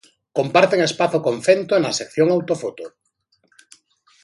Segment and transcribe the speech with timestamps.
[0.37, 2.85] Comparten espazo con Fento na sección Autofoto.